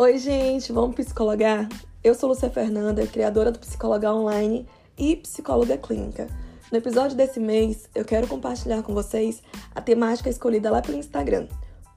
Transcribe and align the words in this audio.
Oi, 0.00 0.16
gente, 0.16 0.72
vamos 0.72 0.94
psicologar? 0.94 1.68
Eu 2.04 2.14
sou 2.14 2.28
Lúcia 2.28 2.48
Fernanda, 2.48 3.04
criadora 3.04 3.50
do 3.50 3.58
Psicologar 3.58 4.14
Online 4.14 4.64
e 4.96 5.16
psicóloga 5.16 5.76
clínica. 5.76 6.28
No 6.70 6.78
episódio 6.78 7.16
desse 7.16 7.40
mês, 7.40 7.88
eu 7.96 8.04
quero 8.04 8.28
compartilhar 8.28 8.80
com 8.84 8.94
vocês 8.94 9.42
a 9.74 9.80
temática 9.80 10.30
escolhida 10.30 10.70
lá 10.70 10.80
pelo 10.80 10.98
Instagram: 10.98 11.48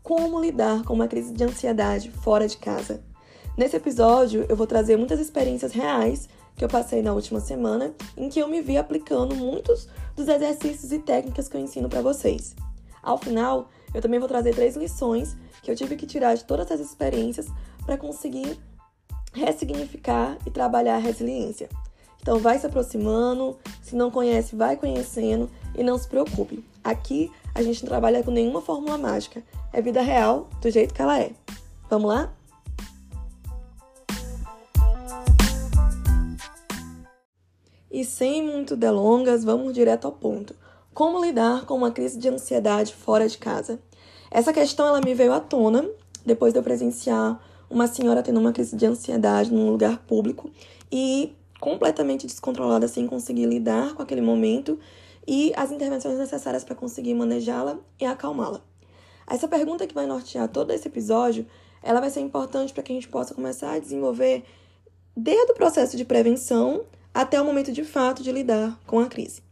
Como 0.02 0.42
lidar 0.42 0.82
com 0.84 0.96
uma 0.96 1.08
crise 1.08 1.32
de 1.32 1.44
ansiedade 1.44 2.10
fora 2.10 2.48
de 2.48 2.58
casa. 2.58 3.04
Nesse 3.56 3.76
episódio, 3.76 4.48
eu 4.50 4.56
vou 4.56 4.66
trazer 4.66 4.98
muitas 4.98 5.20
experiências 5.20 5.72
reais 5.72 6.28
que 6.56 6.66
eu 6.66 6.70
passei 6.70 7.04
na 7.04 7.14
última 7.14 7.40
semana, 7.40 7.94
em 8.18 8.30
que 8.30 8.40
eu 8.40 8.48
me 8.48 8.64
vi 8.64 8.80
aplicando 8.80 9.36
muitos 9.36 9.88
dos 10.16 10.28
exercícios 10.28 10.92
e 10.92 10.98
técnicas 10.98 11.48
que 11.48 11.56
eu 11.56 11.62
ensino 11.62 11.88
para 11.88 12.02
vocês. 12.02 12.56
Ao 13.04 13.20
final, 13.20 13.70
eu 13.94 14.02
também 14.02 14.20
vou 14.20 14.28
trazer 14.28 14.56
três 14.56 14.76
lições 14.76 15.38
que 15.62 15.70
eu 15.70 15.76
tive 15.76 15.96
que 15.96 16.06
tirar 16.06 16.36
de 16.36 16.44
todas 16.44 16.72
essas 16.72 16.88
experiências 16.88 17.48
para 17.86 17.98
conseguir 17.98 18.60
ressignificar 19.34 20.38
e 20.46 20.50
trabalhar 20.50 20.96
a 20.96 21.00
resiliência. 21.00 21.70
Então 22.22 22.38
vai 22.40 22.60
se 22.60 22.66
aproximando, 22.68 23.58
se 23.82 23.96
não 23.96 24.12
conhece, 24.12 24.56
vai 24.56 24.76
conhecendo 24.78 25.50
e 25.76 25.84
não 25.84 25.98
se 25.98 26.08
preocupe. 26.08 26.64
Aqui 26.84 27.32
a 27.54 27.64
gente 27.64 27.82
não 27.84 27.90
trabalha 27.90 28.24
com 28.24 28.32
nenhuma 28.32 28.62
fórmula 28.62 28.98
mágica. 28.98 29.44
É 29.74 29.82
vida 29.82 30.02
real 30.02 30.48
do 30.62 30.70
jeito 30.70 30.94
que 30.94 31.02
ela 31.02 31.20
é. 31.20 31.32
Vamos 31.90 32.08
lá? 32.10 32.32
E 37.90 38.06
sem 38.06 38.42
muito 38.42 38.76
delongas, 38.76 39.44
vamos 39.44 39.74
direto 39.74 40.06
ao 40.06 40.14
ponto. 40.14 40.56
Como 40.94 41.24
lidar 41.24 41.66
com 41.66 41.76
uma 41.76 41.92
crise 41.92 42.18
de 42.18 42.30
ansiedade 42.30 42.94
fora 42.94 43.28
de 43.28 43.38
casa? 43.38 43.80
Essa 44.34 44.54
questão 44.54 44.88
ela 44.88 45.02
me 45.02 45.14
veio 45.14 45.34
à 45.34 45.42
tona 45.42 45.86
depois 46.26 46.54
de 46.54 46.60
eu 46.60 46.64
presenciar 46.64 47.38
uma 47.70 47.86
senhora 47.86 48.24
tendo 48.24 48.40
uma 48.40 48.54
crise 48.54 48.78
de 48.78 48.86
ansiedade 48.86 49.52
num 49.52 49.70
lugar 49.70 49.98
público 50.08 50.50
e 50.90 51.36
completamente 51.60 52.26
descontrolada 52.26 52.88
sem 52.88 53.06
conseguir 53.06 53.46
lidar 53.46 53.94
com 53.94 54.02
aquele 54.02 54.22
momento 54.22 54.80
e 55.28 55.52
as 55.56 55.70
intervenções 55.70 56.18
necessárias 56.18 56.64
para 56.64 56.76
conseguir 56.76 57.14
manejá-la 57.14 57.78
e 58.00 58.06
acalmá-la. 58.06 58.62
Essa 59.28 59.50
pergunta 59.50 59.86
que 59.86 59.94
vai 59.94 60.06
nortear 60.06 60.48
todo 60.48 60.72
esse 60.72 60.88
episódio, 60.88 61.46
ela 61.84 62.00
vai 62.00 62.10
ser 62.10 62.22
importante 62.22 62.72
para 62.72 62.84
que 62.84 62.94
a 62.94 62.96
gente 62.96 63.10
possa 63.10 63.34
começar 63.34 63.74
a 63.74 63.80
desenvolver 63.80 64.46
desde 65.16 65.52
o 65.52 65.56
processo 65.56 65.98
de 65.98 66.06
prevenção 66.06 66.84
até 67.14 67.40
o 67.40 67.46
momento 67.46 67.74
de 67.74 67.84
fato 67.84 68.24
de 68.24 68.32
lidar 68.32 68.80
com 68.88 69.00
a 69.00 69.08
crise. 69.08 69.44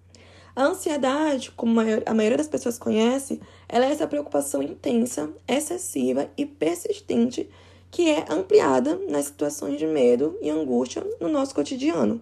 A 0.55 0.64
ansiedade, 0.64 1.52
como 1.52 1.80
a 1.80 2.14
maioria 2.14 2.38
das 2.38 2.47
pessoas 2.47 2.78
conhece, 2.78 3.39
ela 3.67 3.86
é 3.86 3.92
essa 3.92 4.08
preocupação 4.08 4.61
intensa, 4.61 5.30
excessiva 5.47 6.30
e 6.38 6.45
persistente 6.45 7.50
que 7.92 8.09
é 8.09 8.25
ampliada 8.30 9.00
nas 9.09 9.25
situações 9.25 9.77
de 9.77 9.88
medo 9.88 10.38
e 10.42 10.50
angústia 10.50 11.05
no 11.20 11.30
nosso 11.30 11.55
cotidiano. 11.55 12.22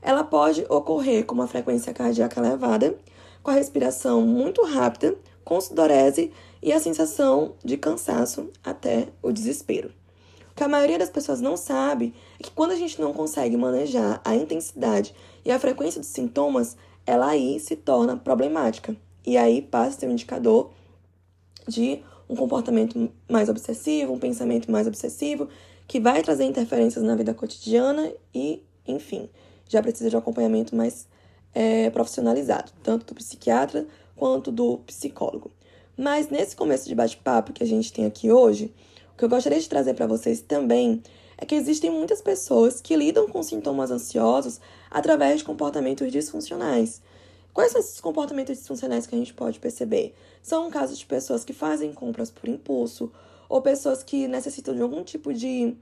Ela 0.00 0.24
pode 0.24 0.64
ocorrer 0.68 1.24
com 1.24 1.34
uma 1.34 1.46
frequência 1.46 1.92
cardíaca 1.92 2.40
elevada, 2.40 2.96
com 3.42 3.50
a 3.50 3.54
respiração 3.54 4.22
muito 4.22 4.62
rápida, 4.64 5.14
com 5.44 5.60
sudorese 5.60 6.32
e 6.62 6.72
a 6.72 6.80
sensação 6.80 7.54
de 7.64 7.76
cansaço 7.76 8.50
até 8.64 9.08
o 9.22 9.32
desespero 9.32 9.92
que 10.58 10.64
a 10.64 10.68
maioria 10.68 10.98
das 10.98 11.08
pessoas 11.08 11.40
não 11.40 11.56
sabe 11.56 12.12
é 12.36 12.42
que 12.42 12.50
quando 12.50 12.72
a 12.72 12.76
gente 12.76 13.00
não 13.00 13.12
consegue 13.12 13.56
manejar 13.56 14.20
a 14.24 14.34
intensidade 14.34 15.14
e 15.44 15.52
a 15.52 15.58
frequência 15.60 16.00
dos 16.00 16.08
sintomas, 16.08 16.76
ela 17.08 17.28
aí 17.28 17.58
se 17.58 17.74
torna 17.74 18.18
problemática. 18.18 18.94
E 19.26 19.38
aí 19.38 19.62
passa 19.62 19.96
a 19.96 20.00
ser 20.00 20.06
um 20.08 20.12
indicador 20.12 20.70
de 21.66 22.02
um 22.28 22.36
comportamento 22.36 23.10
mais 23.26 23.48
obsessivo, 23.48 24.12
um 24.12 24.18
pensamento 24.18 24.70
mais 24.70 24.86
obsessivo, 24.86 25.48
que 25.86 25.98
vai 25.98 26.22
trazer 26.22 26.44
interferências 26.44 27.02
na 27.02 27.16
vida 27.16 27.32
cotidiana 27.32 28.12
e, 28.34 28.62
enfim, 28.86 29.30
já 29.66 29.80
precisa 29.80 30.10
de 30.10 30.16
um 30.16 30.18
acompanhamento 30.18 30.76
mais 30.76 31.08
é, 31.54 31.88
profissionalizado, 31.88 32.72
tanto 32.82 33.06
do 33.06 33.14
psiquiatra 33.14 33.86
quanto 34.14 34.52
do 34.52 34.76
psicólogo. 34.86 35.50
Mas 35.96 36.28
nesse 36.28 36.54
começo 36.54 36.86
de 36.86 36.94
bate-papo 36.94 37.54
que 37.54 37.62
a 37.62 37.66
gente 37.66 37.90
tem 37.90 38.04
aqui 38.04 38.30
hoje, 38.30 38.70
que 39.16 39.24
eu 39.24 39.30
gostaria 39.30 39.58
de 39.58 39.68
trazer 39.68 39.94
para 39.94 40.06
vocês 40.06 40.42
também 40.42 41.02
é 41.38 41.46
que 41.46 41.54
existem 41.54 41.90
muitas 41.90 42.20
pessoas 42.20 42.82
que 42.82 42.94
lidam 42.94 43.28
com 43.28 43.42
sintomas 43.42 43.90
ansiosos 43.90 44.60
através 44.90 45.38
de 45.38 45.44
comportamentos 45.44 46.10
disfuncionais. 46.10 47.00
Quais 47.52 47.72
são 47.72 47.80
esses 47.80 48.00
comportamentos 48.00 48.56
disfuncionais 48.56 49.06
que 49.06 49.14
a 49.14 49.18
gente 49.18 49.34
pode 49.34 49.58
perceber? 49.58 50.14
São 50.42 50.70
casos 50.70 50.98
de 50.98 51.06
pessoas 51.06 51.44
que 51.44 51.52
fazem 51.52 51.92
compras 51.92 52.30
por 52.30 52.48
impulso, 52.48 53.10
ou 53.48 53.62
pessoas 53.62 54.02
que 54.02 54.28
necessitam 54.28 54.74
de 54.74 54.82
algum 54.82 55.02
tipo 55.02 55.32
de, 55.32 55.74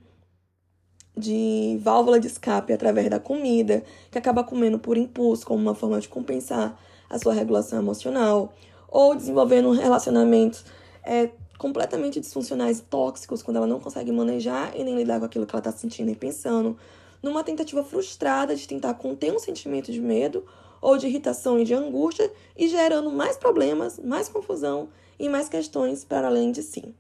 de 1.17 1.79
válvula 1.83 2.21
de 2.21 2.29
escape 2.29 2.73
através 2.73 3.11
da 3.11 3.19
comida, 3.19 3.85
que 4.11 4.19
acaba 4.19 4.45
comendo 4.45 4.79
por 4.79 4.97
impulso 4.97 5.45
como 5.45 5.61
uma 5.61 5.75
forma 5.75 6.01
de 6.01 6.09
compensar 6.09 6.81
a 7.11 7.19
sua 7.19 7.35
regulação 7.35 7.79
emocional, 7.79 8.55
ou 8.89 9.15
desenvolvendo 9.15 9.71
relacionamentos 9.73 10.65
é, 11.05 11.31
completamente 11.59 12.21
disfuncionais, 12.21 12.81
tóxicos, 12.81 13.43
quando 13.43 13.59
ela 13.59 13.67
não 13.67 13.81
consegue 13.81 14.13
manejar 14.13 14.73
e 14.75 14.85
nem 14.85 14.97
lidar 14.97 15.19
com 15.19 15.27
aquilo 15.27 15.47
que 15.47 15.55
ela 15.55 15.61
está 15.61 15.73
sentindo 15.73 16.11
e 16.11 16.17
pensando, 16.17 16.77
numa 17.27 17.43
tentativa 17.43 17.83
frustrada 17.83 18.55
de 18.55 18.69
tentar 18.69 18.95
conter 18.95 19.33
um 19.33 19.39
sentimento 19.39 19.91
de 19.91 20.01
medo 20.01 20.45
ou 20.81 20.97
de 20.97 21.09
irritação 21.09 21.59
e 21.59 21.65
de 21.65 21.75
angústia 21.75 22.33
e 22.57 22.69
gerando 22.69 23.11
mais 23.11 23.37
problemas, 23.37 23.99
mais 23.99 24.29
confusão 24.29 24.89
e 25.19 25.29
mais 25.29 25.49
questões 25.49 26.05
para 26.05 26.29
além 26.29 26.53
de 26.53 26.63
si. 26.63 26.95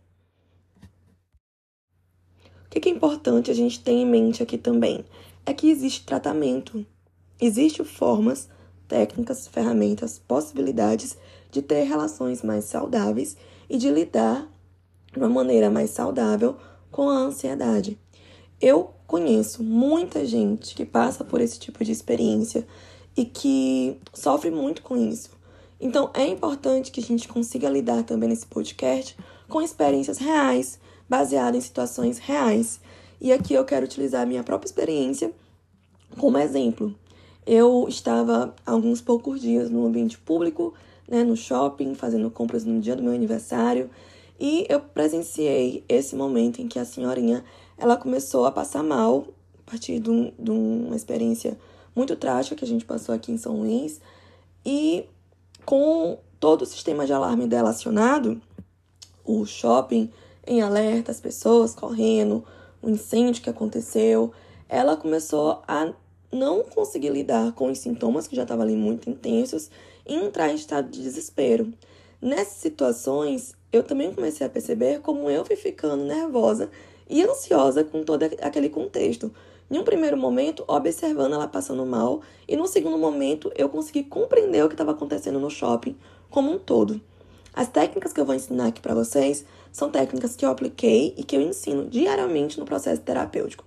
O 2.64 2.68
que 2.68 2.88
é 2.88 2.92
importante 2.92 3.52
a 3.52 3.54
gente 3.54 3.80
ter 3.80 3.92
em 3.92 4.04
mente 4.04 4.42
aqui 4.42 4.58
também 4.58 5.04
é 5.46 5.54
que 5.54 5.70
existe 5.70 6.04
tratamento, 6.04 6.84
existem 7.40 7.86
formas, 7.86 8.48
técnicas, 8.88 9.46
ferramentas, 9.46 10.18
possibilidades 10.18 11.16
de 11.52 11.62
ter 11.62 11.84
relações 11.84 12.42
mais 12.42 12.64
saudáveis 12.64 13.36
e 13.70 13.78
de 13.78 13.88
lidar 13.90 14.50
de 15.12 15.18
uma 15.18 15.28
maneira 15.28 15.70
mais 15.70 15.90
saudável 15.90 16.56
com 16.90 17.08
a 17.08 17.14
ansiedade. 17.14 17.96
Eu 18.60 18.95
conheço 19.06 19.62
muita 19.62 20.24
gente 20.24 20.74
que 20.74 20.84
passa 20.84 21.24
por 21.24 21.40
esse 21.40 21.58
tipo 21.58 21.84
de 21.84 21.92
experiência 21.92 22.66
e 23.16 23.24
que 23.24 23.98
sofre 24.12 24.50
muito 24.50 24.82
com 24.82 24.96
isso. 24.96 25.30
Então 25.80 26.10
é 26.14 26.26
importante 26.26 26.90
que 26.90 27.00
a 27.00 27.02
gente 27.02 27.28
consiga 27.28 27.68
lidar 27.68 28.02
também 28.02 28.28
nesse 28.28 28.46
podcast 28.46 29.16
com 29.48 29.62
experiências 29.62 30.18
reais, 30.18 30.78
baseadas 31.08 31.56
em 31.56 31.66
situações 31.66 32.18
reais. 32.18 32.80
E 33.20 33.32
aqui 33.32 33.54
eu 33.54 33.64
quero 33.64 33.86
utilizar 33.86 34.22
a 34.22 34.26
minha 34.26 34.42
própria 34.42 34.66
experiência 34.66 35.32
como 36.18 36.38
exemplo. 36.38 36.94
Eu 37.46 37.86
estava 37.88 38.54
alguns 38.64 39.00
poucos 39.00 39.40
dias 39.40 39.70
no 39.70 39.86
ambiente 39.86 40.18
público 40.18 40.74
né, 41.08 41.22
no 41.22 41.36
shopping, 41.36 41.94
fazendo 41.94 42.30
compras 42.30 42.64
no 42.64 42.80
dia 42.80 42.96
do 42.96 43.02
meu 43.02 43.12
aniversário. 43.12 43.90
E 44.38 44.66
eu 44.68 44.80
presenciei 44.80 45.84
esse 45.88 46.14
momento 46.14 46.60
em 46.60 46.68
que 46.68 46.78
a 46.78 46.84
senhorinha 46.84 47.44
ela 47.78 47.96
começou 47.96 48.46
a 48.46 48.52
passar 48.52 48.82
mal 48.82 49.26
a 49.66 49.70
partir 49.70 49.98
de, 49.98 50.10
um, 50.10 50.32
de 50.38 50.50
uma 50.50 50.96
experiência 50.96 51.58
muito 51.94 52.14
trágica 52.16 52.56
que 52.56 52.64
a 52.64 52.68
gente 52.68 52.84
passou 52.84 53.14
aqui 53.14 53.32
em 53.32 53.38
São 53.38 53.60
Luís. 53.60 54.00
E 54.64 55.06
com 55.64 56.18
todo 56.38 56.62
o 56.62 56.66
sistema 56.66 57.06
de 57.06 57.12
alarme 57.12 57.46
dela 57.46 57.70
acionado, 57.70 58.40
o 59.24 59.44
shopping 59.44 60.10
em 60.46 60.62
alerta, 60.62 61.10
as 61.10 61.20
pessoas 61.20 61.74
correndo, 61.74 62.44
o 62.80 62.88
incêndio 62.88 63.42
que 63.42 63.50
aconteceu, 63.50 64.32
ela 64.68 64.96
começou 64.96 65.62
a 65.66 65.92
não 66.30 66.62
conseguir 66.62 67.10
lidar 67.10 67.52
com 67.52 67.70
os 67.70 67.78
sintomas 67.78 68.26
que 68.28 68.36
já 68.36 68.42
estavam 68.42 68.64
ali 68.64 68.76
muito 68.76 69.10
intensos 69.10 69.70
e 70.06 70.14
entrar 70.14 70.50
em 70.50 70.54
estado 70.54 70.88
de 70.88 71.02
desespero. 71.02 71.72
Nessas 72.20 72.58
situações, 72.58 73.54
eu 73.72 73.82
também 73.82 74.12
comecei 74.12 74.46
a 74.46 74.50
perceber 74.50 75.00
como 75.00 75.30
eu 75.30 75.44
fui 75.44 75.56
ficando 75.56 76.04
nervosa 76.04 76.70
e 77.08 77.22
ansiosa 77.22 77.84
com 77.84 78.02
todo 78.02 78.22
aquele 78.22 78.68
contexto. 78.68 79.32
Em 79.70 79.78
um 79.78 79.84
primeiro 79.84 80.16
momento, 80.16 80.64
observando 80.68 81.34
ela 81.34 81.48
passando 81.48 81.84
mal, 81.84 82.20
e 82.46 82.56
no 82.56 82.66
segundo 82.66 82.96
momento, 82.96 83.50
eu 83.56 83.68
consegui 83.68 84.04
compreender 84.04 84.64
o 84.64 84.68
que 84.68 84.74
estava 84.74 84.92
acontecendo 84.92 85.40
no 85.40 85.50
shopping 85.50 85.96
como 86.30 86.52
um 86.52 86.58
todo. 86.58 87.00
As 87.52 87.68
técnicas 87.68 88.12
que 88.12 88.20
eu 88.20 88.24
vou 88.24 88.34
ensinar 88.34 88.66
aqui 88.66 88.80
para 88.80 88.94
vocês 88.94 89.44
são 89.72 89.90
técnicas 89.90 90.36
que 90.36 90.44
eu 90.44 90.50
apliquei 90.50 91.14
e 91.16 91.24
que 91.24 91.34
eu 91.34 91.40
ensino 91.40 91.86
diariamente 91.86 92.60
no 92.60 92.66
processo 92.66 93.00
terapêutico. 93.02 93.64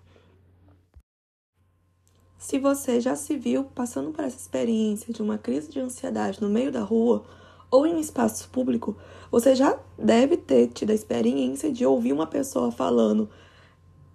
Se 2.37 2.57
você 2.57 3.01
já 3.01 3.15
se 3.15 3.35
viu 3.35 3.65
passando 3.65 4.11
por 4.11 4.23
essa 4.23 4.37
experiência 4.37 5.13
de 5.13 5.21
uma 5.21 5.37
crise 5.37 5.69
de 5.69 5.79
ansiedade 5.79 6.41
no 6.41 6.49
meio 6.49 6.71
da 6.71 6.81
rua 6.81 7.25
ou 7.71 7.85
em 7.85 7.95
um 7.95 7.99
espaço 7.99 8.49
público, 8.49 8.95
você 9.31 9.55
já 9.55 9.77
deve 9.97 10.37
ter 10.37 10.67
tido 10.67 10.91
a 10.91 10.95
experiência 10.95 11.71
de 11.71 11.85
ouvir 11.85 12.13
uma 12.13 12.27
pessoa 12.27 12.71
falando: 12.71 13.29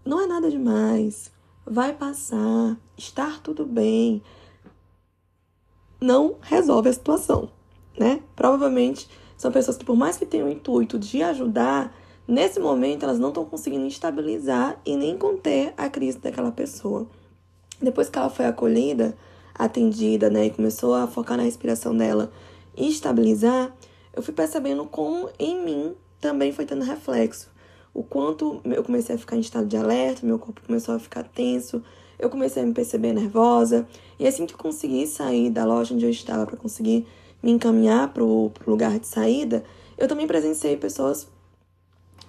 não 0.04 0.20
é 0.20 0.26
nada 0.26 0.50
demais, 0.50 1.30
vai 1.64 1.92
passar, 1.92 2.76
estar 2.96 3.40
tudo 3.40 3.64
bem. 3.64 4.22
Não 6.00 6.36
resolve 6.42 6.88
a 6.88 6.92
situação, 6.92 7.50
né? 7.98 8.20
Provavelmente 8.36 9.08
são 9.36 9.50
pessoas 9.50 9.76
que, 9.76 9.84
por 9.84 9.96
mais 9.96 10.16
que 10.16 10.26
tenham 10.26 10.48
o 10.48 10.50
intuito 10.50 10.98
de 10.98 11.22
ajudar, 11.22 11.94
Nesse 12.26 12.58
momento, 12.58 13.02
elas 13.02 13.18
não 13.18 13.28
estão 13.28 13.44
conseguindo 13.44 13.86
estabilizar 13.86 14.80
e 14.84 14.96
nem 14.96 15.16
conter 15.16 15.74
a 15.76 15.90
crise 15.90 16.16
daquela 16.18 16.50
pessoa. 16.50 17.06
Depois 17.80 18.08
que 18.08 18.18
ela 18.18 18.30
foi 18.30 18.46
acolhida, 18.46 19.14
atendida, 19.54 20.30
né, 20.30 20.46
e 20.46 20.50
começou 20.50 20.94
a 20.94 21.06
focar 21.06 21.36
na 21.36 21.42
respiração 21.42 21.94
dela 21.94 22.32
estabilizar, 22.76 23.74
eu 24.12 24.22
fui 24.22 24.32
percebendo 24.32 24.84
como 24.86 25.28
em 25.38 25.64
mim 25.64 25.94
também 26.20 26.52
foi 26.52 26.64
tendo 26.64 26.84
reflexo. 26.84 27.50
O 27.92 28.02
quanto 28.02 28.60
eu 28.64 28.82
comecei 28.82 29.14
a 29.14 29.18
ficar 29.18 29.36
em 29.36 29.40
estado 29.40 29.66
de 29.66 29.76
alerta, 29.76 30.26
meu 30.26 30.38
corpo 30.38 30.60
começou 30.66 30.94
a 30.94 30.98
ficar 30.98 31.24
tenso, 31.24 31.82
eu 32.18 32.30
comecei 32.30 32.62
a 32.62 32.66
me 32.66 32.72
perceber 32.72 33.12
nervosa. 33.12 33.86
E 34.18 34.26
assim 34.26 34.46
que 34.46 34.54
eu 34.54 34.58
consegui 34.58 35.06
sair 35.06 35.50
da 35.50 35.64
loja 35.64 35.94
onde 35.94 36.04
eu 36.04 36.10
estava 36.10 36.46
para 36.46 36.56
conseguir 36.56 37.06
me 37.42 37.50
encaminhar 37.50 38.12
para 38.12 38.24
o 38.24 38.52
lugar 38.66 38.98
de 38.98 39.06
saída, 39.06 39.64
eu 39.98 40.08
também 40.08 40.26
presenciei 40.26 40.76
pessoas 40.76 41.28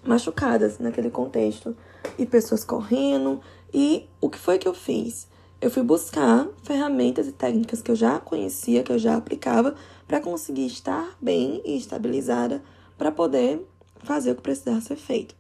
machucadas 0.04 0.78
naquele 0.78 1.10
contexto 1.10 1.76
e 2.18 2.26
pessoas 2.26 2.64
correndo. 2.64 3.40
E 3.74 4.08
o 4.22 4.30
que 4.30 4.38
foi 4.38 4.58
que 4.58 4.68
eu 4.68 4.74
fiz? 4.74 5.28
Eu 5.66 5.72
fui 5.72 5.82
buscar 5.82 6.48
ferramentas 6.62 7.28
e 7.28 7.32
técnicas 7.32 7.82
que 7.82 7.90
eu 7.90 7.96
já 7.96 8.20
conhecia, 8.20 8.84
que 8.84 8.92
eu 8.92 9.00
já 9.00 9.16
aplicava, 9.16 9.74
para 10.08 10.22
conseguir 10.22 10.68
estar 10.68 11.18
bem 11.20 11.60
e 11.66 11.76
estabilizada 11.76 12.62
para 12.96 13.12
poder 13.12 13.68
fazer 14.04 14.30
o 14.30 14.36
que 14.36 14.44
precisava 14.44 14.80
ser 14.80 14.96
feito. 14.96 15.34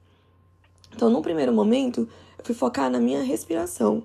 Então, 0.96 1.12
no 1.12 1.22
primeiro 1.22 1.54
momento, 1.54 2.10
eu 2.40 2.44
fui 2.44 2.56
focar 2.56 2.90
na 2.90 3.00
minha 3.00 3.22
respiração. 3.22 4.02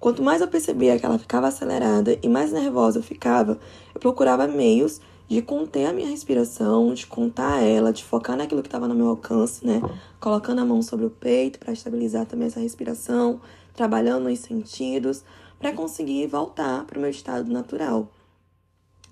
Quanto 0.00 0.24
mais 0.24 0.40
eu 0.40 0.48
percebia 0.48 0.98
que 0.98 1.06
ela 1.06 1.20
ficava 1.20 1.46
acelerada 1.46 2.18
e 2.20 2.28
mais 2.28 2.50
nervosa 2.50 2.98
eu 2.98 3.02
ficava, 3.04 3.56
eu 3.94 4.00
procurava 4.00 4.48
meios 4.48 5.00
de 5.28 5.40
conter 5.40 5.86
a 5.86 5.92
minha 5.92 6.08
respiração, 6.08 6.92
de 6.92 7.06
contar 7.06 7.62
ela, 7.62 7.92
de 7.92 8.02
focar 8.02 8.36
naquilo 8.36 8.60
que 8.60 8.66
estava 8.66 8.88
no 8.88 8.94
meu 8.96 9.06
alcance, 9.06 9.64
né? 9.64 9.80
Colocando 10.18 10.62
a 10.62 10.64
mão 10.64 10.82
sobre 10.82 11.06
o 11.06 11.10
peito 11.10 11.60
para 11.60 11.72
estabilizar 11.72 12.26
também 12.26 12.48
essa 12.48 12.58
respiração, 12.58 13.40
trabalhando 13.72 14.28
os 14.28 14.40
sentidos, 14.40 15.22
para 15.60 15.72
conseguir 15.72 16.26
voltar 16.26 16.84
para 16.84 16.98
o 16.98 17.00
meu 17.00 17.10
estado 17.10 17.48
natural. 17.52 18.08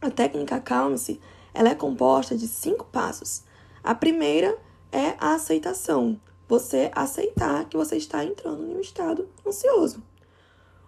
A 0.00 0.10
técnica 0.10 0.58
Calme-se, 0.58 1.20
ela 1.54 1.68
é 1.68 1.74
composta 1.76 2.36
de 2.36 2.48
cinco 2.48 2.86
passos. 2.86 3.44
A 3.84 3.94
primeira 3.94 4.58
é 4.90 5.14
a 5.20 5.34
aceitação. 5.34 6.20
Você 6.48 6.90
aceitar 6.94 7.66
que 7.66 7.76
você 7.76 7.96
está 7.96 8.24
entrando 8.24 8.64
em 8.64 8.76
um 8.76 8.80
estado 8.80 9.28
ansioso. 9.46 10.02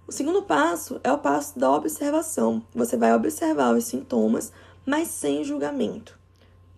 O 0.09 0.13
segundo 0.13 0.43
passo 0.43 0.99
é 1.05 1.13
o 1.13 1.19
passo 1.19 1.57
da 1.59 1.71
observação. 1.71 2.65
Você 2.75 2.97
vai 2.97 3.15
observar 3.15 3.77
os 3.77 3.85
sintomas 3.85 4.53
mas 4.85 5.09
sem 5.09 5.45
julgamento. 5.45 6.19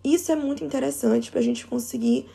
Isso 0.05 0.32
é 0.32 0.37
muito 0.37 0.64
interessante 0.64 1.31
para 1.31 1.40
a 1.40 1.43
gente 1.43 1.67
conseguir 1.67 2.29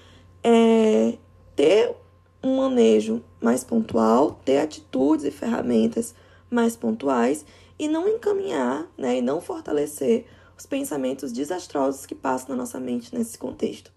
é, 0.44 1.18
ter 1.56 1.94
um 2.42 2.58
manejo 2.58 3.24
mais 3.42 3.64
pontual, 3.64 4.40
ter 4.46 4.60
atitudes 4.60 5.26
e 5.26 5.32
ferramentas 5.32 6.16
mais 6.50 6.76
pontuais 6.76 7.46
e 7.78 7.88
não 7.88 8.08
encaminhar 8.08 8.88
né, 8.98 9.18
e 9.18 9.22
não 9.22 9.40
fortalecer 9.40 10.26
os 10.58 10.66
pensamentos 10.66 11.32
desastrosos 11.32 12.06
que 12.06 12.16
passam 12.16 12.50
na 12.50 12.56
nossa 12.56 12.80
mente 12.80 13.14
nesse 13.16 13.38
contexto. 13.38 13.92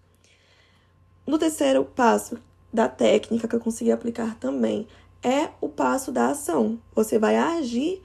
No 1.25 1.37
terceiro 1.37 1.83
passo 1.83 2.37
da 2.71 2.87
técnica 2.87 3.47
que 3.47 3.55
eu 3.55 3.59
consegui 3.59 3.91
aplicar 3.91 4.35
também 4.39 4.87
é 5.23 5.49
o 5.59 5.69
passo 5.69 6.11
da 6.11 6.29
ação. 6.29 6.79
Você 6.93 7.19
vai 7.19 7.35
agir 7.35 8.01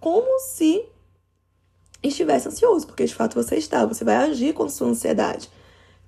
como 0.00 0.38
se 0.40 0.84
estivesse 2.02 2.48
ansioso, 2.48 2.86
porque 2.86 3.04
de 3.04 3.14
fato 3.14 3.34
você 3.34 3.56
está, 3.56 3.84
você 3.84 4.04
vai 4.04 4.16
agir 4.16 4.52
com 4.52 4.68
sua 4.68 4.88
ansiedade. 4.88 5.50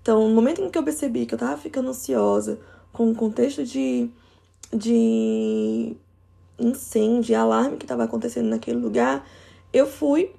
Então, 0.02 0.29
no 0.29 0.35
momento 0.35 0.62
em 0.62 0.70
que 0.70 0.79
eu 0.79 0.82
percebi 0.82 1.26
que 1.26 1.35
eu 1.35 1.37
estava 1.37 1.56
ficando 1.56 1.90
ansiosa 1.90 2.58
com 2.93 3.11
o 3.11 3.14
contexto 3.14 3.64
de, 3.64 4.11
de 4.73 5.96
incêndio, 6.58 7.37
alarme 7.38 7.76
que 7.76 7.84
estava 7.84 8.05
acontecendo 8.05 8.49
naquele 8.49 8.78
lugar, 8.78 9.26
eu 9.72 9.87
fui 9.87 10.32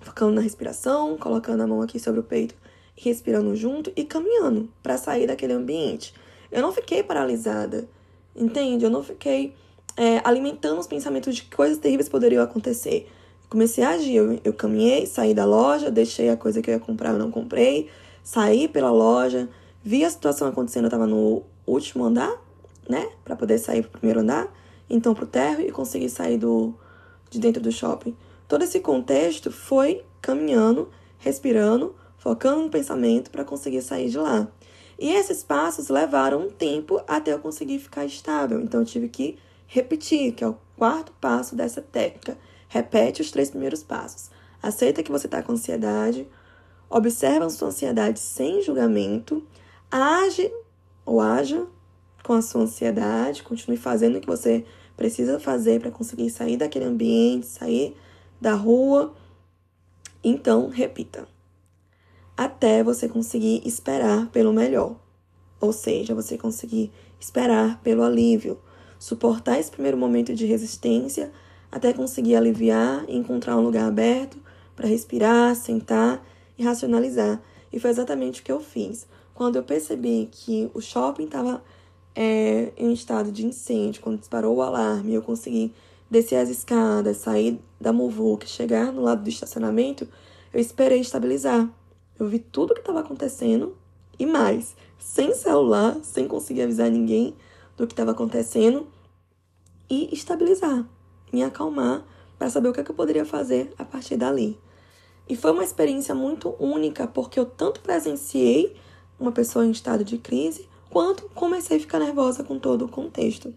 focando 0.00 0.32
na 0.32 0.40
respiração, 0.40 1.16
colocando 1.16 1.62
a 1.62 1.66
mão 1.66 1.80
aqui 1.82 1.98
sobre 1.98 2.20
o 2.20 2.24
peito 2.24 2.54
respirando 2.94 3.56
junto 3.56 3.90
e 3.96 4.04
caminhando 4.04 4.68
para 4.82 4.98
sair 4.98 5.26
daquele 5.26 5.54
ambiente. 5.54 6.14
Eu 6.50 6.60
não 6.60 6.72
fiquei 6.72 7.02
paralisada, 7.02 7.88
entende? 8.36 8.84
Eu 8.84 8.90
não 8.90 9.02
fiquei 9.02 9.54
é, 9.96 10.20
alimentando 10.24 10.78
os 10.78 10.86
pensamentos 10.86 11.34
de 11.34 11.42
que 11.42 11.56
coisas 11.56 11.78
terríveis 11.78 12.08
poderiam 12.08 12.44
acontecer 12.44 13.08
comecei 13.52 13.84
a 13.84 13.90
agir. 13.90 14.16
Eu, 14.16 14.40
eu 14.42 14.54
caminhei, 14.54 15.06
saí 15.06 15.34
da 15.34 15.44
loja, 15.44 15.90
deixei 15.90 16.30
a 16.30 16.36
coisa 16.36 16.62
que 16.62 16.70
eu 16.70 16.74
ia 16.74 16.80
comprar, 16.80 17.10
eu 17.10 17.18
não 17.18 17.30
comprei, 17.30 17.90
saí 18.24 18.66
pela 18.66 18.90
loja, 18.90 19.48
vi 19.84 20.04
a 20.04 20.10
situação 20.10 20.48
acontecendo, 20.48 20.84
eu 20.84 20.90
tava 20.90 21.06
no 21.06 21.42
último 21.66 22.04
andar, 22.04 22.32
né, 22.88 23.10
para 23.22 23.36
poder 23.36 23.58
sair 23.58 23.82
pro 23.82 23.98
primeiro 24.00 24.20
andar, 24.20 24.50
então 24.94 25.14
pro 25.14 25.26
térreo 25.26 25.66
e 25.66 25.72
consegui 25.72 26.08
sair 26.08 26.38
do 26.38 26.74
de 27.30 27.40
dentro 27.40 27.62
do 27.62 27.72
shopping. 27.72 28.16
Todo 28.46 28.62
esse 28.62 28.78
contexto 28.80 29.50
foi 29.50 30.04
caminhando, 30.20 30.90
respirando, 31.18 31.94
focando 32.18 32.62
no 32.62 32.70
pensamento 32.70 33.30
para 33.30 33.44
conseguir 33.44 33.80
sair 33.82 34.10
de 34.10 34.18
lá. 34.18 34.46
E 34.98 35.10
esses 35.10 35.42
passos 35.42 35.88
levaram 35.88 36.42
um 36.42 36.50
tempo 36.50 37.00
até 37.08 37.32
eu 37.32 37.38
conseguir 37.38 37.78
ficar 37.78 38.04
estável. 38.04 38.60
Então 38.60 38.80
eu 38.80 38.86
tive 38.86 39.08
que 39.08 39.38
repetir, 39.66 40.32
que 40.32 40.44
é 40.44 40.48
o 40.48 40.58
quarto 40.76 41.12
passo 41.20 41.56
dessa 41.56 41.80
técnica 41.80 42.36
Repete 42.72 43.20
os 43.20 43.30
três 43.30 43.50
primeiros 43.50 43.82
passos. 43.82 44.30
Aceita 44.62 45.02
que 45.02 45.12
você 45.12 45.26
está 45.26 45.42
com 45.42 45.52
ansiedade, 45.52 46.26
observa 46.88 47.44
a 47.44 47.50
sua 47.50 47.68
ansiedade 47.68 48.18
sem 48.18 48.62
julgamento, 48.62 49.46
age 49.90 50.50
ou 51.04 51.20
haja 51.20 51.66
com 52.22 52.32
a 52.32 52.40
sua 52.40 52.62
ansiedade, 52.62 53.42
continue 53.42 53.76
fazendo 53.76 54.16
o 54.16 54.20
que 54.22 54.26
você 54.26 54.64
precisa 54.96 55.38
fazer 55.38 55.80
para 55.80 55.90
conseguir 55.90 56.30
sair 56.30 56.56
daquele 56.56 56.84
ambiente, 56.84 57.46
sair 57.46 57.96
da 58.40 58.54
rua. 58.54 59.14
Então, 60.22 60.68
repita. 60.68 61.26
Até 62.36 62.82
você 62.82 63.08
conseguir 63.08 63.62
esperar 63.64 64.28
pelo 64.28 64.52
melhor. 64.52 64.96
Ou 65.60 65.72
seja, 65.72 66.14
você 66.14 66.36
conseguir 66.36 66.90
esperar 67.20 67.80
pelo 67.82 68.02
alívio, 68.02 68.58
suportar 68.98 69.58
esse 69.58 69.70
primeiro 69.70 69.96
momento 69.96 70.34
de 70.34 70.46
resistência 70.46 71.32
até 71.72 71.94
conseguir 71.94 72.36
aliviar 72.36 73.04
e 73.08 73.16
encontrar 73.16 73.56
um 73.56 73.62
lugar 73.62 73.88
aberto 73.88 74.38
para 74.76 74.86
respirar, 74.86 75.56
sentar 75.56 76.22
e 76.58 76.62
racionalizar. 76.62 77.40
E 77.72 77.80
foi 77.80 77.88
exatamente 77.88 78.42
o 78.42 78.44
que 78.44 78.52
eu 78.52 78.60
fiz. 78.60 79.06
Quando 79.34 79.56
eu 79.56 79.62
percebi 79.62 80.28
que 80.30 80.70
o 80.74 80.80
shopping 80.82 81.24
estava 81.24 81.64
é, 82.14 82.72
em 82.76 82.92
estado 82.92 83.32
de 83.32 83.46
incêndio, 83.46 84.02
quando 84.02 84.18
disparou 84.18 84.56
o 84.56 84.62
alarme, 84.62 85.14
eu 85.14 85.22
consegui 85.22 85.72
descer 86.10 86.36
as 86.36 86.48
escadas, 86.48 87.18
sair 87.18 87.58
da 87.80 87.92
muvuca, 87.92 88.46
chegar 88.46 88.92
no 88.92 89.02
lado 89.02 89.22
do 89.22 89.28
estacionamento, 89.28 90.06
eu 90.52 90.60
esperei 90.60 91.00
estabilizar. 91.00 91.68
Eu 92.18 92.28
vi 92.28 92.38
tudo 92.38 92.72
o 92.72 92.74
que 92.74 92.80
estava 92.80 93.00
acontecendo 93.00 93.76
e 94.18 94.26
mais, 94.26 94.76
sem 94.98 95.34
celular, 95.34 95.96
sem 96.02 96.28
conseguir 96.28 96.62
avisar 96.62 96.90
ninguém 96.90 97.34
do 97.76 97.86
que 97.86 97.94
estava 97.94 98.10
acontecendo 98.10 98.86
e 99.88 100.14
estabilizar 100.14 100.86
me 101.32 101.42
acalmar 101.42 102.04
para 102.38 102.50
saber 102.50 102.68
o 102.68 102.72
que, 102.72 102.80
é 102.80 102.84
que 102.84 102.90
eu 102.90 102.94
poderia 102.94 103.24
fazer 103.24 103.72
a 103.78 103.84
partir 103.84 104.16
dali. 104.16 104.58
E 105.28 105.34
foi 105.34 105.52
uma 105.52 105.64
experiência 105.64 106.14
muito 106.14 106.54
única, 106.58 107.06
porque 107.06 107.40
eu 107.40 107.46
tanto 107.46 107.80
presenciei 107.80 108.76
uma 109.18 109.32
pessoa 109.32 109.64
em 109.64 109.70
estado 109.70 110.04
de 110.04 110.18
crise, 110.18 110.68
quanto 110.92 111.24
comecei 111.34 111.78
a 111.78 111.80
ficar 111.80 111.98
nervosa 111.98 112.44
com 112.44 112.58
todo 112.58 112.84
o 112.84 112.88
contexto 112.88 113.52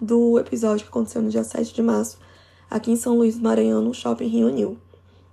do 0.00 0.38
episódio 0.38 0.86
que 0.86 0.90
aconteceu 0.90 1.20
no 1.20 1.28
dia 1.28 1.44
7 1.44 1.74
de 1.74 1.82
março, 1.82 2.18
aqui 2.70 2.90
em 2.90 2.96
São 2.96 3.18
Luís 3.18 3.36
do 3.36 3.42
Maranhão, 3.42 3.82
no 3.82 3.92
Shopping 3.92 4.26
Rio 4.26 4.48
New. 4.48 4.78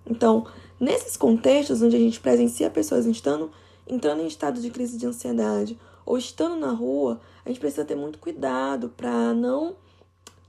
Então, 0.05 0.45
nesses 0.77 1.15
contextos 1.15 1.81
onde 1.81 1.95
a 1.95 1.99
gente 1.99 2.19
presencia 2.19 2.69
pessoas 2.69 3.05
estando, 3.05 3.49
entrando 3.87 4.21
em 4.21 4.27
estado 4.27 4.59
de 4.59 4.69
crise 4.69 4.97
de 4.97 5.05
ansiedade 5.05 5.79
ou 6.05 6.17
estando 6.17 6.57
na 6.57 6.71
rua, 6.71 7.21
a 7.45 7.49
gente 7.49 7.61
precisa 7.61 7.85
ter 7.85 7.95
muito 7.95 8.19
cuidado 8.19 8.89
para 8.89 9.33
não 9.33 9.77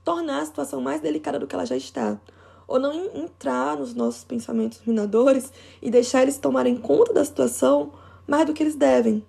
tornar 0.03 0.41
a 0.41 0.45
situação 0.45 0.81
mais 0.81 0.99
delicada 0.99 1.39
do 1.39 1.47
que 1.47 1.55
ela 1.55 1.65
já 1.65 1.77
está. 1.77 2.19
Ou 2.67 2.79
não 2.79 3.15
entrar 3.15 3.77
nos 3.77 3.93
nossos 3.93 4.25
pensamentos 4.25 4.81
minadores 4.85 5.53
e 5.81 5.89
deixar 5.89 6.23
eles 6.23 6.37
tomarem 6.37 6.75
conta 6.75 7.13
da 7.13 7.23
situação 7.23 7.93
mais 8.27 8.45
do 8.45 8.53
que 8.53 8.61
eles 8.61 8.75
devem. 8.75 9.23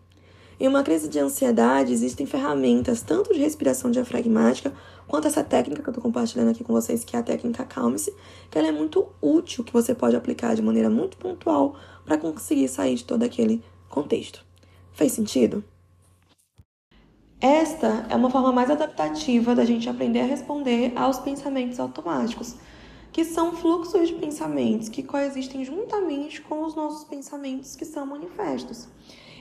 Em 0.60 0.66
uma 0.66 0.82
crise 0.82 1.08
de 1.08 1.20
ansiedade, 1.20 1.92
existem 1.92 2.26
ferramentas 2.26 3.00
tanto 3.00 3.32
de 3.32 3.38
respiração 3.38 3.92
diafragmática 3.92 4.72
quanto 5.06 5.28
essa 5.28 5.44
técnica 5.44 5.80
que 5.80 5.88
eu 5.88 5.92
estou 5.92 6.02
compartilhando 6.02 6.50
aqui 6.50 6.64
com 6.64 6.72
vocês, 6.72 7.04
que 7.04 7.14
é 7.14 7.20
a 7.20 7.22
técnica 7.22 7.64
Calme-se, 7.64 8.12
que 8.50 8.58
ela 8.58 8.66
é 8.66 8.72
muito 8.72 9.06
útil, 9.22 9.62
que 9.62 9.72
você 9.72 9.94
pode 9.94 10.16
aplicar 10.16 10.56
de 10.56 10.62
maneira 10.62 10.90
muito 10.90 11.16
pontual 11.16 11.76
para 12.04 12.18
conseguir 12.18 12.66
sair 12.66 12.96
de 12.96 13.04
todo 13.04 13.22
aquele 13.22 13.62
contexto. 13.88 14.44
Fez 14.92 15.12
sentido? 15.12 15.62
Esta 17.40 18.04
é 18.10 18.16
uma 18.16 18.28
forma 18.28 18.50
mais 18.50 18.68
adaptativa 18.68 19.54
da 19.54 19.64
gente 19.64 19.88
aprender 19.88 20.22
a 20.22 20.26
responder 20.26 20.92
aos 20.96 21.20
pensamentos 21.20 21.78
automáticos, 21.78 22.56
que 23.12 23.24
são 23.24 23.54
fluxos 23.54 24.08
de 24.08 24.14
pensamentos 24.14 24.88
que 24.88 25.04
coexistem 25.04 25.64
juntamente 25.64 26.40
com 26.40 26.64
os 26.64 26.74
nossos 26.74 27.04
pensamentos 27.04 27.76
que 27.76 27.84
são 27.84 28.04
manifestos. 28.04 28.88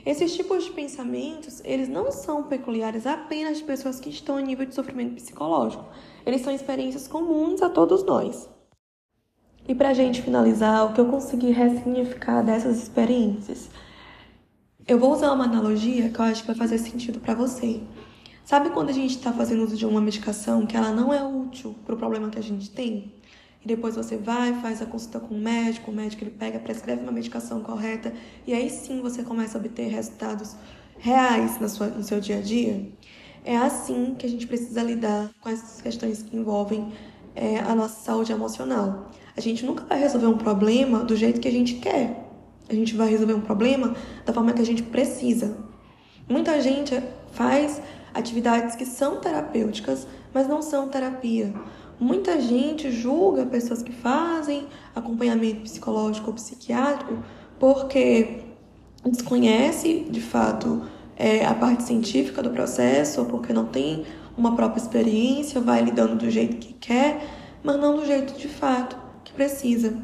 Esses 0.08 0.34
tipos 0.34 0.64
de 0.64 0.70
pensamentos, 0.70 1.60
eles 1.66 1.86
não 1.86 2.10
são 2.10 2.44
peculiares 2.44 3.06
apenas 3.06 3.58
de 3.58 3.64
pessoas 3.64 4.00
que 4.00 4.08
estão 4.08 4.38
a 4.38 4.40
nível 4.40 4.64
de 4.64 4.74
sofrimento 4.74 5.16
psicológico. 5.16 5.84
Eles 6.24 6.40
são 6.40 6.50
experiências 6.50 7.06
comuns 7.06 7.60
a 7.60 7.68
todos 7.68 8.02
nós. 8.04 8.48
E 9.68 9.74
para 9.74 9.90
a 9.90 9.92
gente 9.92 10.22
finalizar, 10.22 10.86
o 10.86 10.94
que 10.94 10.98
eu 11.02 11.10
consegui 11.10 11.50
ressignificar 11.50 12.40
dessas 12.40 12.82
experiências? 12.82 13.68
Eu 14.86 14.98
vou 14.98 15.12
usar 15.12 15.30
uma 15.30 15.44
analogia 15.44 16.08
que 16.08 16.18
eu 16.18 16.24
acho 16.24 16.40
que 16.40 16.46
vai 16.46 16.56
fazer 16.56 16.78
sentido 16.78 17.20
para 17.20 17.34
você. 17.34 17.82
Sabe 18.46 18.70
quando 18.70 18.88
a 18.88 18.94
gente 18.94 19.14
está 19.14 19.30
fazendo 19.30 19.62
uso 19.62 19.76
de 19.76 19.84
uma 19.84 20.00
medicação 20.00 20.64
que 20.64 20.74
ela 20.74 20.90
não 20.90 21.12
é 21.12 21.22
útil 21.22 21.76
para 21.84 21.94
o 21.94 21.98
problema 21.98 22.30
que 22.30 22.38
a 22.38 22.42
gente 22.42 22.70
tem? 22.70 23.12
E 23.64 23.66
depois 23.66 23.96
você 23.96 24.16
vai, 24.16 24.54
faz 24.60 24.80
a 24.80 24.86
consulta 24.86 25.18
com 25.18 25.34
o 25.34 25.38
médico, 25.38 25.90
o 25.90 25.94
médico 25.94 26.22
ele 26.24 26.30
pega, 26.30 26.58
prescreve 26.58 27.02
uma 27.02 27.12
medicação 27.12 27.60
correta 27.60 28.12
e 28.46 28.54
aí 28.54 28.70
sim 28.70 29.00
você 29.00 29.22
começa 29.22 29.58
a 29.58 29.60
obter 29.60 29.88
resultados 29.88 30.56
reais 30.98 31.60
na 31.60 31.68
sua, 31.68 31.88
no 31.88 32.02
seu 32.02 32.20
dia 32.20 32.38
a 32.38 32.40
dia? 32.40 32.88
É 33.44 33.56
assim 33.56 34.14
que 34.18 34.26
a 34.26 34.28
gente 34.28 34.46
precisa 34.46 34.82
lidar 34.82 35.30
com 35.40 35.48
essas 35.48 35.80
questões 35.80 36.22
que 36.22 36.36
envolvem 36.36 36.92
é, 37.34 37.58
a 37.60 37.74
nossa 37.74 38.00
saúde 38.00 38.32
emocional. 38.32 39.10
A 39.36 39.40
gente 39.40 39.64
nunca 39.64 39.84
vai 39.84 39.98
resolver 39.98 40.26
um 40.26 40.36
problema 40.36 41.04
do 41.04 41.16
jeito 41.16 41.40
que 41.40 41.48
a 41.48 41.52
gente 41.52 41.74
quer. 41.74 42.28
A 42.68 42.74
gente 42.74 42.94
vai 42.94 43.08
resolver 43.08 43.34
um 43.34 43.40
problema 43.40 43.94
da 44.26 44.32
forma 44.32 44.52
que 44.52 44.60
a 44.60 44.66
gente 44.66 44.82
precisa. 44.82 45.56
Muita 46.28 46.60
gente 46.60 47.00
faz 47.32 47.80
atividades 48.12 48.74
que 48.74 48.84
são 48.84 49.20
terapêuticas, 49.20 50.06
mas 50.34 50.46
não 50.48 50.60
são 50.60 50.88
terapia. 50.88 51.54
Muita 52.00 52.40
gente 52.40 52.92
julga 52.92 53.44
pessoas 53.44 53.82
que 53.82 53.92
fazem 53.92 54.68
acompanhamento 54.94 55.62
psicológico 55.62 56.28
ou 56.28 56.34
psiquiátrico 56.34 57.18
porque 57.58 58.44
desconhece 59.04 60.06
de 60.08 60.20
fato 60.20 60.82
é, 61.16 61.44
a 61.44 61.52
parte 61.52 61.82
científica 61.82 62.40
do 62.40 62.50
processo, 62.50 63.20
ou 63.20 63.26
porque 63.26 63.52
não 63.52 63.66
tem 63.66 64.06
uma 64.36 64.54
própria 64.54 64.80
experiência, 64.80 65.60
vai 65.60 65.82
lidando 65.82 66.14
do 66.14 66.30
jeito 66.30 66.58
que 66.58 66.72
quer, 66.74 67.26
mas 67.64 67.76
não 67.76 67.96
do 67.96 68.06
jeito 68.06 68.38
de 68.38 68.46
fato 68.46 68.96
que 69.24 69.32
precisa. 69.32 70.00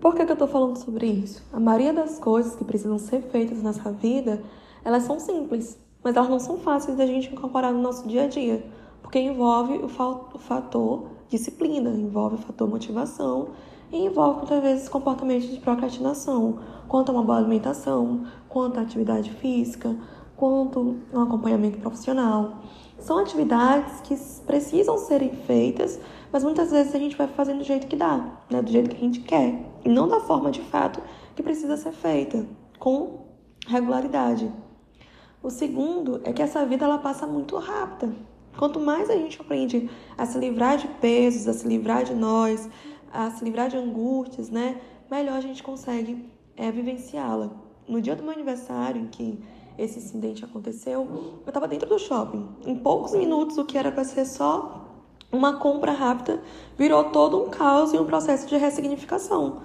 Por 0.00 0.14
que, 0.14 0.24
que 0.24 0.30
eu 0.30 0.34
estou 0.34 0.48
falando 0.48 0.76
sobre 0.76 1.06
isso? 1.06 1.42
A 1.52 1.58
maioria 1.58 1.92
das 1.92 2.18
coisas 2.18 2.54
que 2.54 2.64
precisam 2.64 2.98
ser 2.98 3.22
feitas 3.22 3.60
nessa 3.62 3.90
vida, 3.90 4.42
elas 4.84 5.02
são 5.02 5.18
simples, 5.18 5.76
mas 6.02 6.16
elas 6.16 6.28
não 6.28 6.38
são 6.38 6.58
fáceis 6.58 6.96
da 6.96 7.06
gente 7.06 7.32
incorporar 7.32 7.72
no 7.72 7.82
nosso 7.82 8.06
dia 8.06 8.24
a 8.24 8.28
dia, 8.28 8.64
porque 9.12 9.26
envolve 9.26 9.74
o, 9.74 9.84
o 9.84 10.38
fator 10.38 11.10
disciplina, 11.28 11.90
envolve 11.90 12.36
o 12.36 12.38
fator 12.38 12.66
motivação 12.66 13.48
e 13.92 14.06
envolve 14.06 14.38
muitas 14.38 14.62
vezes 14.62 14.88
comportamentos 14.88 15.50
de 15.50 15.60
procrastinação, 15.60 16.60
quanto 16.88 17.10
a 17.10 17.16
uma 17.16 17.22
boa 17.22 17.36
alimentação, 17.36 18.24
quanto 18.48 18.78
a 18.78 18.82
atividade 18.82 19.30
física, 19.32 19.94
quanto 20.34 20.96
um 21.12 21.20
acompanhamento 21.20 21.76
profissional. 21.76 22.62
São 22.98 23.18
atividades 23.18 24.00
que 24.00 24.16
precisam 24.46 24.96
serem 24.96 25.34
feitas, 25.34 26.00
mas 26.32 26.42
muitas 26.42 26.70
vezes 26.70 26.94
a 26.94 26.98
gente 26.98 27.14
vai 27.14 27.28
fazendo 27.28 27.58
do 27.58 27.64
jeito 27.64 27.88
que 27.88 27.96
dá, 27.96 28.38
né? 28.48 28.62
do 28.62 28.70
jeito 28.70 28.88
que 28.88 28.96
a 28.96 29.00
gente 29.00 29.20
quer, 29.20 29.62
e 29.84 29.90
não 29.90 30.08
da 30.08 30.20
forma 30.20 30.50
de 30.50 30.62
fato 30.62 31.02
que 31.36 31.42
precisa 31.42 31.76
ser 31.76 31.92
feita, 31.92 32.46
com 32.78 33.26
regularidade. 33.66 34.50
O 35.42 35.50
segundo 35.50 36.22
é 36.24 36.32
que 36.32 36.40
essa 36.40 36.64
vida 36.64 36.86
ela 36.86 36.96
passa 36.96 37.26
muito 37.26 37.58
rápida. 37.58 38.31
Quanto 38.56 38.78
mais 38.78 39.08
a 39.10 39.14
gente 39.14 39.40
aprende 39.40 39.88
a 40.16 40.26
se 40.26 40.38
livrar 40.38 40.76
de 40.76 40.86
pesos, 40.86 41.48
a 41.48 41.52
se 41.52 41.66
livrar 41.66 42.04
de 42.04 42.14
nós, 42.14 42.68
a 43.12 43.30
se 43.30 43.44
livrar 43.44 43.68
de 43.68 43.76
angústias, 43.76 44.50
né? 44.50 44.80
Melhor 45.10 45.36
a 45.36 45.40
gente 45.40 45.62
consegue 45.62 46.24
é, 46.56 46.70
vivenciá-la. 46.70 47.50
No 47.88 48.00
dia 48.00 48.14
do 48.14 48.22
meu 48.22 48.32
aniversário, 48.32 49.00
em 49.00 49.06
que 49.06 49.38
esse 49.78 49.98
incidente 49.98 50.44
aconteceu, 50.44 51.08
eu 51.44 51.48
estava 51.48 51.66
dentro 51.66 51.88
do 51.88 51.98
shopping. 51.98 52.46
Em 52.66 52.76
poucos 52.76 53.12
minutos, 53.12 53.58
o 53.58 53.64
que 53.64 53.76
era 53.76 53.90
para 53.90 54.04
ser 54.04 54.24
só 54.26 54.82
uma 55.30 55.54
compra 55.54 55.92
rápida 55.92 56.42
virou 56.76 57.04
todo 57.04 57.42
um 57.42 57.48
caos 57.48 57.92
e 57.92 57.98
um 57.98 58.04
processo 58.04 58.46
de 58.46 58.56
ressignificação. 58.56 59.62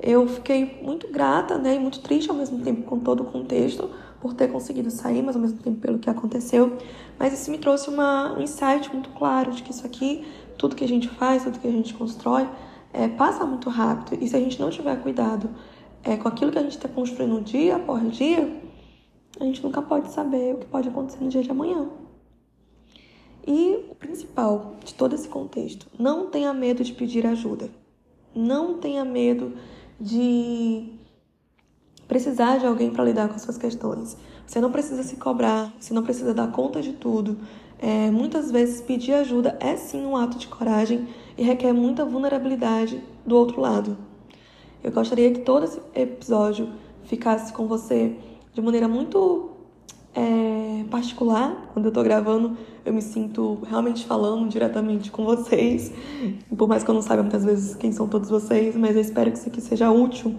Eu 0.00 0.28
fiquei 0.28 0.80
muito 0.80 1.08
grata 1.10 1.58
né, 1.58 1.74
e 1.74 1.78
muito 1.78 2.00
triste 2.00 2.30
ao 2.30 2.36
mesmo 2.36 2.62
tempo 2.62 2.82
com 2.82 3.00
todo 3.00 3.24
o 3.24 3.26
contexto 3.26 3.90
por 4.20 4.34
ter 4.34 4.50
conseguido 4.50 4.90
sair, 4.90 5.22
mas 5.22 5.36
ao 5.36 5.42
mesmo 5.42 5.58
tempo 5.58 5.80
pelo 5.80 5.98
que 5.98 6.10
aconteceu. 6.10 6.76
Mas 7.18 7.32
isso 7.32 7.50
me 7.50 7.58
trouxe 7.58 7.88
uma, 7.88 8.36
um 8.36 8.40
insight 8.40 8.92
muito 8.92 9.10
claro 9.10 9.52
de 9.52 9.62
que 9.62 9.70
isso 9.70 9.86
aqui, 9.86 10.26
tudo 10.56 10.74
que 10.74 10.84
a 10.84 10.88
gente 10.88 11.08
faz, 11.08 11.44
tudo 11.44 11.58
que 11.58 11.68
a 11.68 11.72
gente 11.72 11.94
constrói, 11.94 12.48
é, 12.92 13.08
passa 13.08 13.44
muito 13.44 13.68
rápido. 13.68 14.22
E 14.22 14.28
se 14.28 14.36
a 14.36 14.40
gente 14.40 14.60
não 14.60 14.70
tiver 14.70 14.96
cuidado 15.02 15.50
é, 16.02 16.16
com 16.16 16.28
aquilo 16.28 16.50
que 16.50 16.58
a 16.58 16.62
gente 16.62 16.76
está 16.76 16.88
construindo 16.88 17.40
dia 17.40 17.76
após 17.76 18.16
dia, 18.16 18.60
a 19.38 19.44
gente 19.44 19.62
nunca 19.62 19.80
pode 19.82 20.10
saber 20.10 20.54
o 20.54 20.58
que 20.58 20.66
pode 20.66 20.88
acontecer 20.88 21.22
no 21.22 21.30
dia 21.30 21.42
de 21.42 21.50
amanhã. 21.50 21.88
E 23.46 23.86
o 23.90 23.94
principal 23.94 24.76
de 24.84 24.92
todo 24.94 25.14
esse 25.14 25.28
contexto, 25.28 25.86
não 25.98 26.26
tenha 26.26 26.52
medo 26.52 26.84
de 26.84 26.92
pedir 26.92 27.26
ajuda. 27.26 27.70
Não 28.34 28.78
tenha 28.78 29.04
medo 29.04 29.54
de 29.98 30.97
precisar 32.08 32.56
de 32.56 32.66
alguém 32.66 32.90
para 32.90 33.04
lidar 33.04 33.28
com 33.28 33.38
suas 33.38 33.58
questões. 33.58 34.16
Você 34.46 34.60
não 34.60 34.72
precisa 34.72 35.02
se 35.02 35.16
cobrar, 35.16 35.72
você 35.78 35.92
não 35.92 36.02
precisa 36.02 36.32
dar 36.32 36.50
conta 36.50 36.80
de 36.80 36.94
tudo. 36.94 37.36
É, 37.78 38.10
muitas 38.10 38.50
vezes 38.50 38.80
pedir 38.80 39.12
ajuda 39.12 39.56
é 39.60 39.76
sim 39.76 40.04
um 40.04 40.16
ato 40.16 40.38
de 40.38 40.48
coragem 40.48 41.06
e 41.36 41.42
requer 41.42 41.72
muita 41.72 42.04
vulnerabilidade 42.04 43.00
do 43.24 43.36
outro 43.36 43.60
lado. 43.60 43.96
Eu 44.82 44.90
gostaria 44.90 45.30
que 45.30 45.40
todo 45.40 45.64
esse 45.64 45.80
episódio 45.94 46.70
ficasse 47.04 47.52
com 47.52 47.68
você 47.68 48.16
de 48.54 48.60
maneira 48.60 48.88
muito 48.88 49.50
é, 50.14 50.84
particular. 50.90 51.70
Quando 51.72 51.86
eu 51.86 51.92
tô 51.92 52.02
gravando, 52.02 52.56
eu 52.84 52.92
me 52.92 53.02
sinto 53.02 53.58
realmente 53.68 54.06
falando 54.06 54.48
diretamente 54.48 55.10
com 55.10 55.24
vocês. 55.24 55.92
Por 56.56 56.66
mais 56.66 56.82
que 56.82 56.90
eu 56.90 56.94
não 56.94 57.02
saiba 57.02 57.22
muitas 57.22 57.44
vezes 57.44 57.74
quem 57.74 57.92
são 57.92 58.08
todos 58.08 58.30
vocês, 58.30 58.74
mas 58.76 58.96
eu 58.96 59.02
espero 59.02 59.30
que 59.30 59.38
isso 59.38 59.48
aqui 59.48 59.60
seja 59.60 59.90
útil 59.90 60.34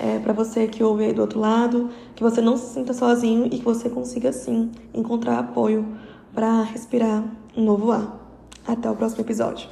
é, 0.00 0.18
para 0.18 0.32
você 0.32 0.66
que 0.66 0.82
ouve 0.82 1.04
aí 1.04 1.12
do 1.12 1.20
outro 1.20 1.38
lado, 1.38 1.90
que 2.16 2.22
você 2.22 2.40
não 2.40 2.56
se 2.56 2.72
sinta 2.72 2.94
sozinho 2.94 3.46
e 3.46 3.50
que 3.50 3.62
você 3.64 3.90
consiga 3.90 4.32
sim 4.32 4.72
encontrar 4.94 5.38
apoio 5.38 5.86
para 6.34 6.62
respirar 6.62 7.22
um 7.56 7.62
novo 7.64 7.92
ar. 7.92 8.18
Até 8.66 8.90
o 8.90 8.96
próximo 8.96 9.22
episódio. 9.22 9.68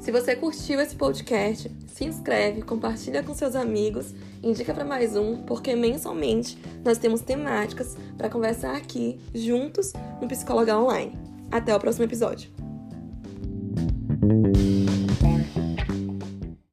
Se 0.00 0.12
você 0.12 0.36
curtiu 0.36 0.80
esse 0.80 0.94
podcast, 0.94 1.70
se 1.88 2.04
inscreve, 2.04 2.62
compartilha 2.62 3.22
com 3.24 3.34
seus 3.34 3.56
amigos, 3.56 4.14
indica 4.42 4.72
para 4.72 4.84
mais 4.84 5.16
um, 5.16 5.42
porque 5.42 5.74
mensalmente 5.74 6.56
nós 6.84 6.96
temos 6.96 7.20
temáticas 7.22 7.96
para 8.16 8.30
conversar 8.30 8.76
aqui 8.76 9.18
juntos 9.34 9.92
no 10.20 10.28
Psicóloga 10.28 10.78
Online. 10.78 11.18
Até 11.50 11.74
o 11.74 11.80
próximo 11.80 12.04
episódio. 12.04 12.55